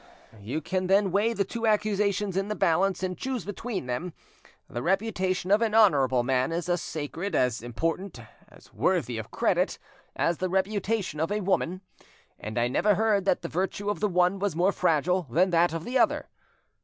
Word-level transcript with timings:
You 0.39 0.61
can 0.61 0.87
then 0.87 1.11
weigh 1.11 1.31
the 1.33 1.43
two 1.45 1.67
accusations 1.67 2.35
in 2.35 2.47
the 2.47 2.55
balance, 2.55 3.03
and 3.03 3.15
choose 3.15 3.45
between 3.45 3.85
them. 3.85 4.13
The 4.67 4.81
reputation 4.81 5.51
of 5.51 5.61
an 5.61 5.75
honourable 5.75 6.23
man 6.23 6.51
is 6.51 6.67
as 6.69 6.81
sacred, 6.81 7.35
as 7.35 7.61
important, 7.61 8.19
as 8.49 8.73
worthy 8.73 9.19
of 9.19 9.29
credit 9.29 9.77
as 10.15 10.39
the 10.39 10.49
reputation 10.49 11.19
of 11.19 11.31
a 11.31 11.41
woman, 11.41 11.81
and 12.39 12.57
I 12.57 12.67
never 12.67 12.95
heard 12.95 13.25
that 13.25 13.43
the 13.43 13.47
virtue 13.47 13.91
of 13.91 13.99
the 13.99 14.09
one 14.09 14.39
was 14.39 14.55
more 14.55 14.71
fragile 14.71 15.27
than 15.29 15.51
that 15.51 15.71
of 15.71 15.83
the 15.83 15.99
other." 15.99 16.29